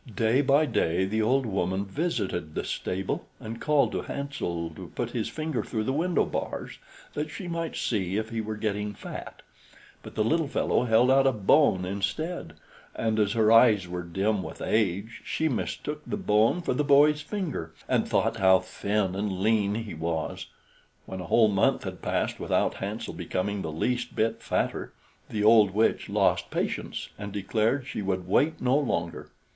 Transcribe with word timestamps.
Day 0.15 0.41
by 0.41 0.65
day 0.65 1.05
the 1.05 1.21
old 1.21 1.45
woman 1.45 1.85
visited 1.85 2.55
the 2.55 2.63
stable 2.63 3.27
and 3.39 3.61
called 3.61 3.91
to 3.91 4.01
Hansel 4.01 4.71
to 4.71 4.87
put 4.95 5.11
his 5.11 5.27
finger 5.29 5.61
through 5.63 5.83
the 5.83 5.93
window 5.93 6.25
bars, 6.25 6.79
that 7.13 7.29
she 7.29 7.47
might 7.47 7.75
see 7.77 8.17
if 8.17 8.29
he 8.31 8.41
were 8.41 8.55
getting 8.55 8.95
fat; 8.95 9.43
but 10.01 10.15
the 10.15 10.23
little 10.23 10.47
fellow 10.47 10.85
held 10.85 11.11
out 11.11 11.27
a 11.27 11.31
bone 11.31 11.85
instead, 11.85 12.53
and 12.95 13.19
as 13.19 13.33
her 13.33 13.51
eyes 13.51 13.87
were 13.87 14.01
dim 14.01 14.41
with 14.41 14.59
age, 14.59 15.21
she 15.23 15.47
mistook 15.47 16.01
the 16.07 16.17
bone 16.17 16.63
for 16.63 16.73
the 16.73 16.83
boy's 16.83 17.21
finger, 17.21 17.71
and 17.87 18.07
thought 18.07 18.37
how 18.37 18.57
thin 18.57 19.13
and 19.13 19.31
lean 19.39 19.75
he 19.75 19.93
was. 19.93 20.47
When 21.05 21.21
a 21.21 21.25
whole 21.27 21.47
month 21.47 21.83
had 21.83 22.01
passed 22.01 22.39
without 22.39 22.73
Hansel 22.73 23.13
becoming 23.13 23.61
the 23.61 23.71
least 23.71 24.15
bit 24.15 24.41
fatter, 24.41 24.93
the 25.29 25.43
old 25.43 25.75
witch 25.75 26.09
lost 26.09 26.49
patience 26.49 27.09
and 27.19 27.31
declared 27.31 27.85
she 27.85 28.01
would 28.01 28.27
wait 28.27 28.59
no 28.59 28.75
longer. 28.79 29.29